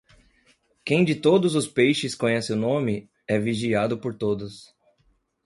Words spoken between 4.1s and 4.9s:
todos.